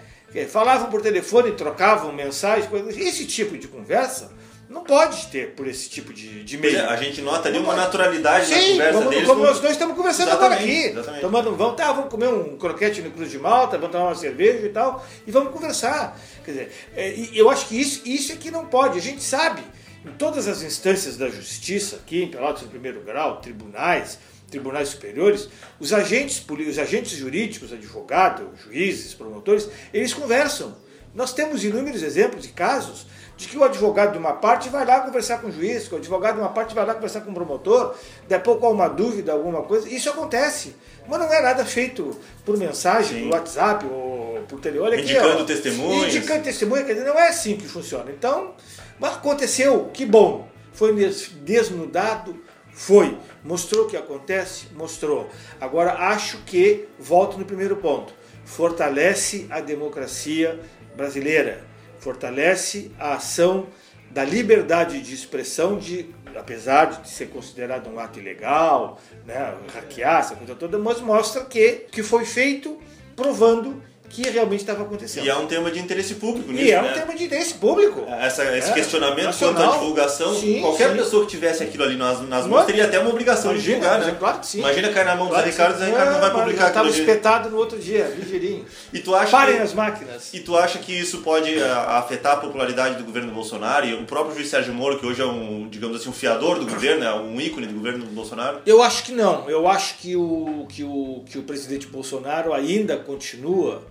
falavam 0.49 0.89
por 0.89 1.01
telefone, 1.01 1.51
trocavam 1.51 2.11
mensagens, 2.11 2.67
esse 2.97 3.25
tipo 3.25 3.57
de 3.57 3.67
conversa 3.67 4.31
não 4.73 4.83
pode 4.83 5.27
ter 5.27 5.51
por 5.51 5.67
esse 5.67 5.87
tipo 5.87 6.11
de, 6.11 6.43
de 6.43 6.57
meio. 6.57 6.77
É, 6.77 6.81
a 6.87 6.95
gente 6.95 7.21
nota 7.21 7.47
ali 7.47 7.59
uma 7.59 7.75
naturalidade 7.75 8.47
Sim, 8.47 8.53
na 8.53 8.61
conversa 8.71 8.93
vamos, 8.93 9.09
deles. 9.09 9.27
Como 9.27 9.43
nós 9.43 9.59
dois 9.59 9.73
estamos 9.73 9.95
conversando 9.95 10.31
agora 10.31 10.55
aqui. 10.55 10.93
Tomando, 11.21 11.55
vamos, 11.55 11.77
tá, 11.77 11.91
vamos 11.93 12.09
comer 12.09 12.27
um 12.27 12.57
croquete 12.57 13.01
no 13.01 13.11
Cruz 13.11 13.29
de 13.29 13.37
Malta, 13.37 13.77
vamos 13.77 13.91
tomar 13.91 14.05
uma 14.05 14.15
cerveja 14.15 14.65
e 14.65 14.69
tal, 14.69 15.05
e 15.27 15.31
vamos 15.31 15.53
conversar. 15.53 16.19
Quer 16.43 16.51
dizer, 16.51 16.71
é, 16.95 17.29
eu 17.33 17.49
acho 17.49 17.67
que 17.67 17.79
isso, 17.79 18.01
isso 18.03 18.33
é 18.33 18.35
que 18.35 18.49
não 18.49 18.65
pode. 18.65 18.97
A 18.97 19.01
gente 19.01 19.23
sabe, 19.23 19.61
em 20.03 20.11
todas 20.13 20.47
as 20.47 20.63
instâncias 20.63 21.17
da 21.17 21.29
justiça, 21.29 21.97
aqui 21.97 22.23
em 22.23 22.27
Pelotas 22.31 22.63
em 22.63 22.67
primeiro 22.67 23.01
grau, 23.01 23.39
tribunais, 23.39 24.17
tribunais 24.49 24.89
superiores, 24.89 25.49
os 25.79 25.93
agentes, 25.93 26.43
os 26.47 26.79
agentes 26.79 27.11
jurídicos, 27.11 27.71
advogados, 27.71 28.59
juízes, 28.59 29.13
promotores, 29.13 29.69
eles 29.93 30.13
conversam. 30.13 30.75
Nós 31.13 31.31
temos 31.31 31.63
inúmeros 31.63 32.01
exemplos 32.01 32.41
de 32.41 32.49
casos 32.49 33.05
de 33.43 33.49
que 33.49 33.57
o 33.57 33.63
advogado 33.63 34.13
de 34.13 34.17
uma 34.17 34.33
parte 34.33 34.69
vai 34.69 34.85
lá 34.85 35.01
conversar 35.01 35.39
com 35.39 35.47
o 35.47 35.51
juiz, 35.51 35.87
que 35.87 35.93
o 35.93 35.97
advogado 35.97 36.35
de 36.35 36.41
uma 36.41 36.49
parte 36.49 36.73
vai 36.73 36.85
lá 36.85 36.93
conversar 36.93 37.21
com 37.21 37.31
o 37.31 37.33
promotor, 37.33 37.93
depois 38.27 38.63
há 38.63 38.67
uma 38.69 38.87
dúvida, 38.87 39.33
alguma 39.33 39.61
coisa, 39.63 39.89
isso 39.89 40.09
acontece. 40.09 40.75
Mas 41.07 41.19
não 41.19 41.31
é 41.31 41.41
nada 41.41 41.65
feito 41.65 42.17
por 42.45 42.57
mensagem, 42.57 43.19
Sim. 43.19 43.27
por 43.27 43.35
WhatsApp 43.35 43.85
ou 43.85 44.41
por 44.47 44.61
telefone. 44.61 45.01
Indicando 45.01 45.45
testemunhas. 45.45 46.15
Indicando 46.15 46.43
testemunha, 46.43 46.83
quer 46.85 46.93
dizer, 46.93 47.05
não 47.05 47.19
é 47.19 47.27
assim 47.27 47.57
que 47.57 47.67
funciona. 47.67 48.09
Então, 48.09 48.53
mas 48.97 49.15
aconteceu, 49.15 49.89
que 49.93 50.05
bom. 50.05 50.47
Foi 50.71 50.93
desnudado, 51.41 52.41
foi. 52.71 53.17
Mostrou 53.43 53.85
o 53.85 53.87
que 53.89 53.97
acontece? 53.97 54.67
Mostrou. 54.73 55.29
Agora, 55.59 55.93
acho 55.93 56.37
que, 56.45 56.87
volto 56.97 57.37
no 57.37 57.43
primeiro 57.43 57.75
ponto, 57.75 58.13
fortalece 58.45 59.45
a 59.49 59.59
democracia 59.59 60.59
brasileira 60.95 61.72
fortalece 62.03 62.91
a 62.99 63.13
ação 63.15 63.67
da 64.11 64.23
liberdade 64.25 65.01
de 65.01 65.13
expressão, 65.13 65.77
de, 65.77 66.13
apesar 66.35 67.01
de 67.01 67.09
ser 67.09 67.29
considerado 67.29 67.89
um 67.89 67.97
ato 67.97 68.19
ilegal, 68.19 68.99
né, 69.25 69.55
hackear 69.73 70.19
essa 70.19 70.35
coisa 70.35 70.53
toda, 70.53 70.77
mas 70.77 70.99
mostra 70.99 71.45
que, 71.45 71.85
que 71.91 72.03
foi 72.03 72.25
feito 72.25 72.77
provando 73.15 73.81
que 74.13 74.29
realmente 74.29 74.59
estava 74.61 74.83
acontecendo. 74.83 75.25
E 75.25 75.29
é 75.29 75.35
um 75.35 75.47
tema 75.47 75.71
de 75.71 75.79
interesse 75.79 76.15
público 76.15 76.51
E 76.51 76.53
nisso, 76.55 76.71
é 76.73 76.79
um 76.79 76.83
né? 76.83 76.93
tema 76.93 77.15
de 77.15 77.23
interesse 77.23 77.53
público. 77.55 78.05
Essa, 78.07 78.43
esse 78.57 78.69
É, 78.69 78.73
questionamento 78.73 79.25
nacional. 79.25 79.55
quanto 79.55 79.69
à 79.73 79.77
divulgação, 79.79 80.35
Sim, 80.35 80.61
qualquer 80.61 80.91
sim. 80.91 80.97
pessoa 80.97 81.25
que 81.25 81.31
tivesse 81.31 81.63
aquilo 81.63 81.83
ali 81.83 81.95
nas, 81.97 82.21
nas 82.29 82.45
mãos 82.45 82.65
teria 82.65 82.85
até 82.85 82.99
uma 82.99 83.09
obrigação 83.09 83.51
de 83.53 83.57
Imagina, 83.59 83.75
divulgar, 83.77 83.97
mas 83.97 84.07
né? 84.07 84.13
é 84.13 84.15
claro 84.19 84.39
que 84.39 84.45
sim. 84.47 84.59
Imagina 84.59 84.89
cair 84.89 85.05
na 85.05 85.15
mão 85.15 85.25
do 85.25 85.29
Claro 85.31 85.45
Zé 85.45 85.49
que 85.51 85.57
Ricardo, 85.57 85.73
o 85.73 85.77
sim. 85.79 85.83
Zé 85.85 85.89
Ricardo 85.91 86.11
não 86.11 86.19
vai 86.19 86.29
É, 86.29 86.33
publicar 86.33 86.67
Estava 86.67 86.87
aquilo 86.87 86.93
ali. 86.93 86.99
espetado 86.99 87.49
no 87.49 87.57
outro 87.57 87.79
dia, 87.79 88.13
ligeirinho. 88.17 88.65
E 88.93 88.99
tu 88.99 89.15
acha 89.15 89.31
Parem 89.31 89.55
que... 89.55 89.61
as 89.63 89.73
máquinas. 89.73 90.33
E 90.33 90.39
tu 90.41 90.55
acha 90.55 90.77
que 90.79 90.93
isso 90.93 91.17
pode 91.19 91.59
ah, 91.61 91.97
afetar 91.97 92.33
a 92.33 92.37
popularidade 92.37 92.95
do 92.97 93.03
governo 93.03 93.31
Bolsonaro? 93.33 93.85
E 93.87 93.93
o 93.95 94.05
próprio 94.05 94.35
juiz 94.35 94.47
Sérgio 94.49 94.73
Moro, 94.73 94.99
que 94.99 95.05
hoje 95.07 95.21
é 95.21 95.25
um, 95.25 95.67
digamos 95.69 95.99
assim, 95.99 96.09
um 96.09 96.13
fiador 96.13 96.59
do 96.59 96.65
governo, 96.67 97.03
é 97.03 97.13
um 97.15 97.41
ícone 97.41 97.65
do 97.67 97.73
governo 97.73 98.05
Bolsonaro? 98.05 98.59
Eu 98.65 98.83
acho 98.83 99.03
que 99.03 99.11
não. 99.11 99.49
Eu 99.49 99.67
acho 99.67 99.95
que 99.97 100.15
o, 100.15 100.67
que 100.69 100.83
o, 100.83 101.23
que 101.25 101.37
o 101.39 101.43
presidente 101.43 101.87
Bolsonaro 101.87 102.53
ainda 102.53 102.95
continua 102.97 103.81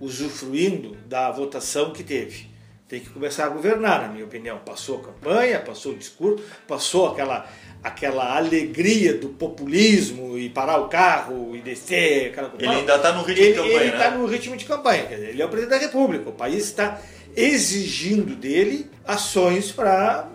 usufruindo 0.00 0.96
da 1.06 1.30
votação 1.30 1.92
que 1.92 2.02
teve. 2.02 2.48
Tem 2.88 3.00
que 3.00 3.10
começar 3.10 3.44
a 3.44 3.48
governar, 3.50 4.02
na 4.02 4.08
minha 4.08 4.24
opinião. 4.24 4.58
Passou 4.64 4.98
a 4.98 5.02
campanha, 5.02 5.60
passou 5.60 5.92
o 5.92 5.96
discurso, 5.96 6.42
passou 6.66 7.08
aquela, 7.08 7.46
aquela 7.82 8.34
alegria 8.34 9.12
do 9.12 9.28
populismo 9.28 10.38
e 10.38 10.48
parar 10.48 10.78
o 10.78 10.88
carro 10.88 11.54
e 11.54 11.60
descer. 11.60 12.28
Aquela... 12.28 12.50
Ele 12.58 12.66
ainda 12.66 12.96
está 12.96 13.12
no 13.12 13.22
ritmo 13.22 13.44
ele, 13.44 13.52
de 13.52 13.56
campanha, 13.58 13.80
ele 13.80 13.90
né? 13.90 13.96
está 13.96 14.10
no 14.10 14.26
ritmo 14.26 14.56
de 14.56 14.64
campanha. 14.64 15.06
dizer, 15.06 15.28
Ele 15.28 15.42
é 15.42 15.44
o 15.44 15.48
presidente 15.50 15.78
da 15.78 15.86
República. 15.86 16.30
O 16.30 16.32
país 16.32 16.64
está 16.64 16.98
exigindo 17.36 18.34
dele 18.34 18.90
ações 19.06 19.70
para 19.70 20.26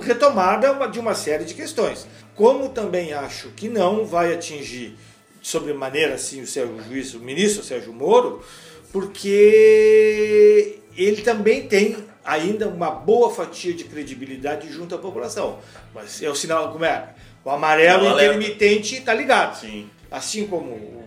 retomada 0.00 0.88
de 0.88 0.98
uma 0.98 1.14
série 1.14 1.44
de 1.44 1.54
questões. 1.54 2.08
Como 2.34 2.70
também 2.70 3.12
acho 3.12 3.50
que 3.50 3.68
não 3.68 4.04
vai 4.04 4.32
atingir 4.32 4.96
sobremaneira 5.42 6.14
assim 6.14 6.42
o, 6.42 6.46
Sérgio, 6.46 6.82
juiz, 6.88 7.14
o 7.14 7.20
ministro 7.20 7.62
Sérgio 7.62 7.92
Moro, 7.92 8.42
porque 8.92 10.78
ele 10.96 11.22
também 11.22 11.66
tem 11.66 11.96
ainda 12.24 12.68
uma 12.68 12.90
boa 12.90 13.30
fatia 13.32 13.72
de 13.72 13.84
credibilidade 13.84 14.70
junto 14.72 14.94
à 14.94 14.98
população. 14.98 15.58
Mas 15.94 16.22
é 16.22 16.28
o 16.28 16.34
sinal, 16.34 16.72
como 16.72 16.84
é? 16.84 17.14
O 17.44 17.50
amarelo 17.50 18.06
É 18.18 18.26
intermitente 18.26 18.96
está 18.96 19.14
ligado. 19.14 19.58
Sim. 19.60 19.88
Assim 20.10 20.46
como 20.46 20.70
o, 20.70 21.04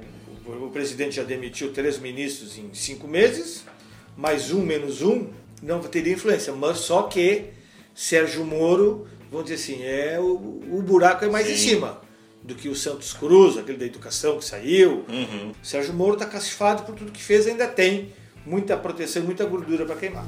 o- 0.65 0.69
presidente 0.71 1.15
já 1.15 1.23
demitiu 1.23 1.71
três 1.71 1.99
ministros 1.99 2.57
em 2.57 2.73
cinco 2.73 3.07
meses, 3.07 3.63
mais 4.17 4.51
um 4.51 4.61
menos 4.61 5.01
um 5.01 5.27
não 5.61 5.79
teria 5.81 6.13
influência. 6.13 6.51
Mas 6.53 6.79
só 6.79 7.03
que 7.03 7.45
Sérgio 7.93 8.43
Moro, 8.43 9.07
vamos 9.31 9.49
dizer 9.49 9.61
assim, 9.73 9.83
é 9.83 10.19
o, 10.19 10.31
o 10.71 10.81
buraco 10.81 11.23
é 11.25 11.29
mais 11.29 11.47
em 11.49 11.55
Sim. 11.55 11.69
cima 11.69 12.01
do 12.43 12.55
que 12.55 12.67
o 12.67 12.75
Santos 12.75 13.13
Cruz, 13.13 13.57
aquele 13.57 13.77
da 13.77 13.85
educação 13.85 14.37
que 14.37 14.45
saiu. 14.45 15.05
Uhum. 15.07 15.53
Sérgio 15.61 15.93
Moro 15.93 16.13
está 16.13 16.25
cacifado 16.25 16.83
por 16.83 16.95
tudo 16.95 17.11
que 17.11 17.23
fez, 17.23 17.47
ainda 17.47 17.67
tem 17.67 18.13
muita 18.45 18.75
proteção, 18.75 19.23
muita 19.23 19.45
gordura 19.45 19.85
para 19.85 19.95
queimar. 19.95 20.25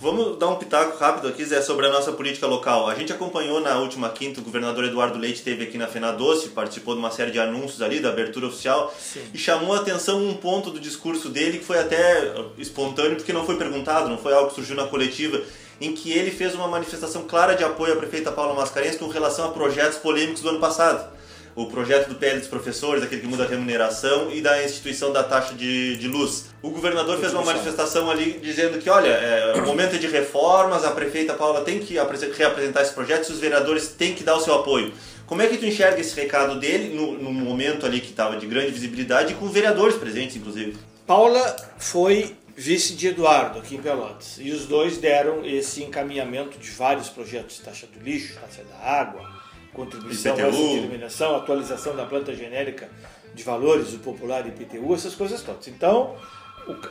Vamos 0.00 0.38
dar 0.38 0.48
um 0.48 0.56
pitaco 0.56 0.98
rápido 0.98 1.28
aqui, 1.28 1.42
Zé, 1.46 1.62
sobre 1.62 1.86
a 1.86 1.90
nossa 1.90 2.12
política 2.12 2.46
local. 2.46 2.88
A 2.88 2.94
gente 2.94 3.10
acompanhou 3.10 3.58
na 3.62 3.78
última 3.78 4.10
quinta, 4.10 4.38
o 4.38 4.44
governador 4.44 4.84
Eduardo 4.84 5.18
Leite 5.18 5.38
esteve 5.38 5.64
aqui 5.64 5.78
na 5.78 5.86
Fena 5.86 6.12
Doce, 6.12 6.50
participou 6.50 6.92
de 6.92 7.00
uma 7.00 7.10
série 7.10 7.30
de 7.30 7.38
anúncios 7.38 7.80
ali, 7.80 8.00
da 8.00 8.10
abertura 8.10 8.48
oficial, 8.48 8.94
Sim. 9.00 9.22
e 9.32 9.38
chamou 9.38 9.72
a 9.72 9.78
atenção 9.78 10.22
um 10.22 10.34
ponto 10.34 10.70
do 10.70 10.78
discurso 10.78 11.30
dele 11.30 11.58
que 11.58 11.64
foi 11.64 11.78
até 11.78 12.34
espontâneo, 12.58 13.16
porque 13.16 13.32
não 13.32 13.46
foi 13.46 13.56
perguntado, 13.56 14.10
não 14.10 14.18
foi 14.18 14.34
algo 14.34 14.50
que 14.50 14.56
surgiu 14.56 14.76
na 14.76 14.86
coletiva, 14.86 15.40
em 15.80 15.92
que 15.92 16.12
ele 16.12 16.30
fez 16.30 16.54
uma 16.54 16.68
manifestação 16.68 17.22
clara 17.24 17.54
de 17.54 17.64
apoio 17.64 17.94
à 17.94 17.96
prefeita 17.96 18.30
Paula 18.32 18.54
Mascarenhas 18.54 18.96
com 18.96 19.08
relação 19.08 19.46
a 19.46 19.48
projetos 19.50 19.98
polêmicos 19.98 20.40
do 20.40 20.48
ano 20.50 20.60
passado. 20.60 21.12
O 21.56 21.66
projeto 21.66 22.08
do 22.08 22.16
PL 22.16 22.40
dos 22.40 22.48
professores, 22.48 23.02
aquele 23.04 23.20
que 23.20 23.26
muda 23.28 23.44
a 23.44 23.46
remuneração, 23.46 24.28
e 24.32 24.40
da 24.40 24.64
instituição 24.64 25.12
da 25.12 25.22
taxa 25.22 25.54
de, 25.54 25.96
de 25.96 26.08
luz. 26.08 26.46
O 26.60 26.70
governador 26.70 27.16
fez 27.20 27.32
uma 27.32 27.44
manifestação 27.44 28.10
ali 28.10 28.40
dizendo 28.42 28.78
que, 28.78 28.90
olha, 28.90 29.08
é, 29.10 29.54
o 29.56 29.64
momento 29.64 29.94
é 29.94 29.98
de 29.98 30.08
reformas, 30.08 30.84
a 30.84 30.90
prefeita 30.90 31.32
Paula 31.34 31.60
tem 31.60 31.78
que 31.78 31.96
apre- 31.96 32.32
reapresentar 32.36 32.82
esse 32.82 32.92
projeto 32.92 33.28
e 33.28 33.32
os 33.32 33.38
vereadores 33.38 33.86
têm 33.86 34.14
que 34.14 34.24
dar 34.24 34.34
o 34.34 34.40
seu 34.40 34.52
apoio. 34.54 34.92
Como 35.26 35.42
é 35.42 35.46
que 35.46 35.56
tu 35.56 35.64
enxerga 35.64 36.00
esse 36.00 36.18
recado 36.20 36.58
dele 36.58 36.92
no, 36.92 37.12
no 37.12 37.30
momento 37.30 37.86
ali 37.86 38.00
que 38.00 38.10
estava 38.10 38.36
de 38.36 38.46
grande 38.46 38.72
visibilidade 38.72 39.32
e 39.32 39.36
com 39.36 39.48
vereadores 39.48 39.94
presentes, 39.94 40.34
inclusive? 40.34 40.76
Paula 41.06 41.54
foi 41.78 42.34
vice 42.56 42.94
de 42.94 43.08
Eduardo 43.08 43.58
aqui 43.58 43.76
em 43.76 43.82
Pelotas. 43.82 44.36
E 44.38 44.50
os 44.50 44.66
dois 44.66 44.98
deram 44.98 45.44
esse 45.44 45.82
encaminhamento 45.82 46.58
de 46.58 46.70
vários 46.70 47.08
projetos, 47.08 47.58
taxa 47.58 47.86
do 47.86 47.98
lixo, 48.02 48.34
taxa 48.40 48.62
da 48.64 48.76
água, 48.78 49.28
contribuição 49.72 50.34
IPTU. 50.38 50.50
de 50.52 50.76
iluminação, 50.78 51.36
atualização 51.36 51.96
da 51.96 52.04
planta 52.06 52.34
genérica 52.34 52.88
de 53.34 53.42
valores, 53.42 53.92
o 53.92 53.98
popular 53.98 54.46
IPTU, 54.46 54.94
essas 54.94 55.14
coisas 55.14 55.42
todas. 55.42 55.66
Então, 55.68 56.16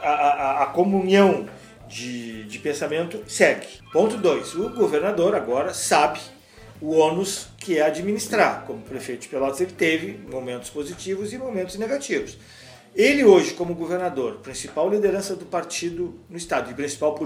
a, 0.02 0.10
a- 0.10 0.64
a 0.64 0.66
comunhão 0.68 1.48
de, 1.88 2.44
de 2.46 2.60
pensamento 2.60 3.24
segue. 3.28 3.68
Ponto 3.92 4.18
2. 4.18 4.56
O 4.56 4.70
governador 4.72 5.34
agora 5.36 5.74
sabe 5.74 6.20
o 6.82 6.92
ônus 6.98 7.48
que 7.58 7.78
é 7.78 7.82
administrar. 7.84 8.66
Como 8.68 8.82
prefeito 8.82 9.22
de 9.22 9.28
Pelotas, 9.30 9.62
ele 9.62 9.72
teve 9.72 10.20
momentos 10.30 10.70
positivos 10.70 11.32
e 11.32 11.38
momentos 11.38 11.78
negativos. 11.78 12.38
Ele 12.96 13.24
hoje, 13.24 13.56
como 13.56 13.74
governador, 13.74 14.36
principal 14.44 14.88
liderança 14.88 15.36
do 15.36 15.46
partido 15.46 16.20
no 16.30 16.38
estado 16.38 16.70
e 16.70 16.76
principal, 16.76 17.18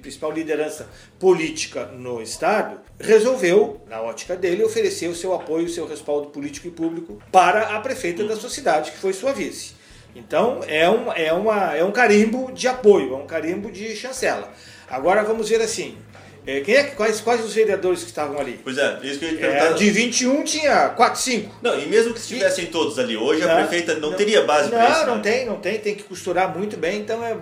principal 0.00 0.30
liderança 0.30 0.88
política 1.18 1.86
no 1.86 2.22
estado, 2.22 2.80
resolveu, 2.98 3.80
na 3.88 4.00
ótica 4.00 4.36
dele, 4.36 4.62
oferecer 4.62 5.08
o 5.08 5.14
seu 5.14 5.34
apoio, 5.34 5.66
o 5.66 5.68
seu 5.68 5.84
respaldo 5.84 6.28
político 6.28 6.68
e 6.68 6.70
público 6.70 7.20
para 7.32 7.76
a 7.76 7.80
prefeita 7.80 8.22
da 8.22 8.36
sua 8.36 8.50
cidade, 8.50 8.92
que 8.92 8.98
foi 8.98 9.12
sua 9.12 9.32
vice. 9.32 9.74
Então 10.14 10.60
é 10.68 10.88
um, 10.88 11.12
é, 11.12 11.32
uma, 11.32 11.76
é 11.76 11.82
um 11.82 11.90
carimbo 11.90 12.52
de 12.52 12.68
apoio, 12.68 13.14
é 13.14 13.16
um 13.16 13.26
carimbo 13.26 13.68
de 13.70 13.96
chancela. 13.96 14.52
Agora 14.88 15.24
vamos 15.24 15.48
ver 15.48 15.60
assim, 15.60 15.98
é, 16.58 16.60
quem 16.62 16.74
é, 16.76 16.82
quais, 16.84 17.20
quais 17.20 17.44
os 17.44 17.54
vereadores 17.54 18.00
que 18.02 18.08
estavam 18.10 18.38
ali? 18.38 18.60
Pois 18.62 18.76
é, 18.78 18.98
isso 19.02 19.18
que 19.18 19.24
eu 19.26 19.30
ia 19.32 19.46
É, 19.46 19.50
perguntar. 19.58 19.72
de 19.78 19.90
21 19.90 20.42
tinha 20.44 20.88
4, 20.90 21.20
5. 21.20 21.54
Não, 21.62 21.78
e 21.78 21.86
mesmo 21.86 22.12
que 22.14 22.20
estivessem 22.20 22.66
todos 22.66 22.98
ali 22.98 23.16
hoje, 23.16 23.42
a 23.42 23.46
Não, 23.46 23.54
prefeita 23.56 23.94
não, 23.96 24.12
teria 24.14 24.42
base 24.42 24.70
não, 24.70 24.78
para 24.78 24.90
isso. 24.90 25.06
Não, 25.06 25.16
né? 25.16 25.22
tem, 25.22 25.46
não 25.46 25.56
tem, 25.60 25.78
tem 25.78 25.94
que 25.94 26.02
costurar 26.04 26.56
muito 26.56 26.76
bem, 26.76 27.00
então 27.00 27.24
é, 27.24 27.36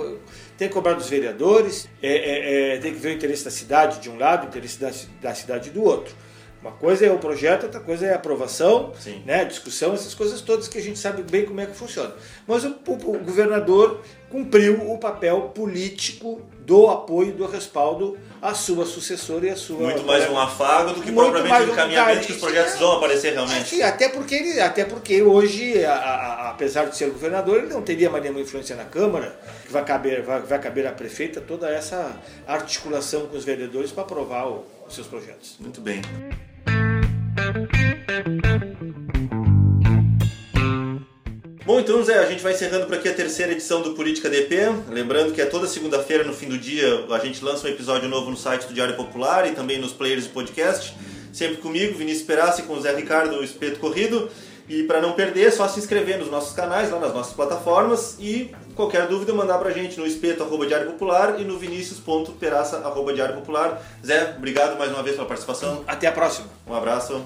tem 0.57 0.69
que 0.69 0.75
cobrar 0.75 0.95
dos 0.95 1.09
vereadores, 1.09 1.89
é, 2.03 2.09
é, 2.13 2.75
é, 2.75 2.79
tem 2.79 2.93
que 2.93 2.99
ver 2.99 3.11
o 3.11 3.13
interesse 3.13 3.45
da 3.45 3.51
cidade 3.51 4.01
de 4.01 4.11
um 4.11 4.19
lado, 4.19 4.45
o 4.45 4.49
interesse 4.49 4.79
da, 4.81 4.91
da 5.23 5.35
cidade 5.35 5.71
do 5.71 5.83
outro. 5.83 6.15
Uma 6.61 6.73
coisa 6.73 7.07
é 7.07 7.11
o 7.13 7.19
projeto, 7.19 7.63
outra 7.65 7.79
coisa 7.79 8.05
é 8.07 8.13
a 8.13 8.17
aprovação, 8.17 8.93
Sim. 8.99 9.23
né, 9.25 9.45
discussão, 9.45 9.95
essas 9.95 10.13
coisas 10.13 10.41
todas 10.41 10.67
que 10.67 10.77
a 10.77 10.83
gente 10.83 10.99
sabe 10.99 11.23
bem 11.23 11.45
como 11.45 11.61
é 11.61 11.67
que 11.67 11.77
funciona. 11.77 12.13
Mas 12.49 12.65
o, 12.65 12.75
o- 12.85 12.93
o 13.15 13.19
governador 13.21 14.03
cumpriu 14.31 14.91
o 14.93 14.99
papel 14.99 15.53
político 15.55 16.43
do 16.61 16.87
apoio, 16.89 17.33
do 17.33 17.47
respaldo 17.47 18.19
à 18.43 18.53
sua 18.55 18.85
sucessora 18.85 19.47
e 19.47 19.51
à 19.51 19.57
sua... 19.57 19.79
Muito 19.79 20.05
mais 20.05 20.29
um 20.31 20.39
afago 20.39 20.93
do 20.93 21.01
que 21.01 21.11
Muito 21.11 21.31
propriamente 21.33 21.71
um 21.71 21.73
encaminhamento 21.73 22.27
que 22.27 22.33
os 22.33 22.39
projetos 22.39 22.79
vão 22.79 22.93
aparecer 22.99 23.33
realmente. 23.33 23.69
sim, 23.71 23.83
até 23.83 24.09
porque 24.11 24.35
ele, 24.35 24.61
até 24.61 24.85
porque 24.85 25.23
hoje, 25.23 25.83
a- 25.85 25.95
a- 25.95 26.51
apesar 26.51 26.85
de 26.85 26.97
ser 26.97 27.09
governador, 27.11 27.57
ele 27.59 27.73
não 27.73 27.81
teria 27.83 28.11
mais 28.11 28.23
nenhuma 28.23 28.43
influência 28.43 28.77
na 28.77 28.85
Câmara, 28.85 29.39
que 29.67 29.73
vai 29.73 29.83
caber, 29.85 30.23
vai, 30.23 30.41
vai 30.43 30.59
caber 30.61 30.87
à 30.87 30.93
prefeita 30.93 31.41
toda 31.41 31.69
essa 31.71 32.13
articulação 32.47 33.27
com 33.27 33.37
os 33.37 33.45
vereadores 33.45 33.91
para 33.91 34.03
aprovar 34.03 34.47
o- 34.47 34.65
os 34.87 34.95
seus 34.95 35.07
projetos. 35.07 35.57
Muito 35.59 35.81
bem. 35.81 36.03
Bom, 41.69 41.79
então, 41.79 42.03
Zé, 42.03 42.19
a 42.19 42.25
gente 42.25 42.43
vai 42.43 42.55
encerrando 42.55 42.87
por 42.87 42.95
aqui 42.95 43.11
a 43.11 43.13
terceira 43.13 43.53
edição 43.53 43.83
do 43.83 43.93
Política 43.93 44.31
DP. 44.31 44.57
Lembrando 44.89 45.35
que 45.35 45.43
é 45.43 45.45
toda 45.45 45.67
segunda-feira, 45.67 46.25
no 46.25 46.33
fim 46.33 46.49
do 46.49 46.57
dia, 46.57 47.05
a 47.11 47.19
gente 47.19 47.45
lança 47.45 47.67
um 47.67 47.71
episódio 47.71 48.09
novo 48.09 48.31
no 48.31 48.39
site 48.39 48.67
do 48.67 48.73
Diário 48.73 48.97
Popular 48.97 49.47
e 49.47 49.53
também 49.53 49.79
nos 49.79 49.93
players 49.93 50.25
de 50.25 50.31
podcast. 50.31 50.97
Sempre 51.31 51.59
comigo, 51.59 51.99
Vinícius 51.99 52.27
Perassi, 52.27 52.63
com 52.63 52.73
o 52.73 52.81
Zé 52.81 52.97
Ricardo, 52.97 53.37
o 53.37 53.45
Espeto 53.45 53.79
Corrido. 53.81 54.31
E 54.67 54.85
para 54.85 55.03
não 55.03 55.13
perder, 55.13 55.49
é 55.49 55.51
só 55.51 55.69
se 55.69 55.79
inscrever 55.79 56.17
nos 56.17 56.31
nossos 56.31 56.57
canais, 56.57 56.91
lá 56.91 56.99
nas 56.99 57.13
nossas 57.13 57.35
plataformas. 57.35 58.17
E 58.19 58.51
qualquer 58.75 59.07
dúvida, 59.07 59.35
mandar 59.35 59.59
pra 59.59 59.71
gente 59.71 60.01
no 60.01 60.07
espeto 60.07 60.43
arroba 60.43 60.65
Diário 60.65 60.87
Popular 60.93 61.39
e 61.39 61.45
no 61.45 61.59
vinicius.peraça 61.59 62.79
arroba 62.79 63.13
Diário 63.13 63.35
Popular. 63.35 63.83
Zé, 64.03 64.37
obrigado 64.39 64.79
mais 64.79 64.91
uma 64.91 65.03
vez 65.03 65.17
pela 65.17 65.29
participação. 65.29 65.85
Até 65.87 66.07
a 66.07 66.13
próxima! 66.13 66.47
Um 66.67 66.75
abraço. 66.75 67.23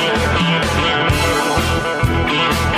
Thank 0.00 0.22
you. 2.72 2.77